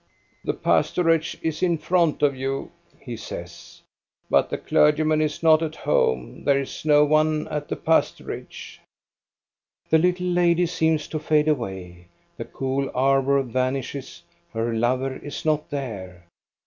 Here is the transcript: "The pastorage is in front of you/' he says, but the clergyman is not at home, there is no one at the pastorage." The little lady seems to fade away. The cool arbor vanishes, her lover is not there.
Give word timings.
"The 0.45 0.55
pastorage 0.55 1.37
is 1.43 1.61
in 1.61 1.77
front 1.77 2.23
of 2.23 2.33
you/' 2.33 2.71
he 2.99 3.15
says, 3.15 3.83
but 4.31 4.49
the 4.49 4.57
clergyman 4.57 5.21
is 5.21 5.43
not 5.43 5.61
at 5.61 5.75
home, 5.75 6.43
there 6.43 6.59
is 6.59 6.83
no 6.83 7.05
one 7.05 7.47
at 7.49 7.67
the 7.67 7.75
pastorage." 7.75 8.81
The 9.91 9.99
little 9.99 10.25
lady 10.25 10.65
seems 10.65 11.07
to 11.09 11.19
fade 11.19 11.47
away. 11.47 12.07
The 12.35 12.45
cool 12.45 12.89
arbor 12.95 13.43
vanishes, 13.43 14.23
her 14.53 14.73
lover 14.73 15.17
is 15.17 15.45
not 15.45 15.69
there. 15.69 16.25